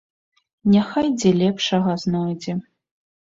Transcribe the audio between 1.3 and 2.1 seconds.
лепшага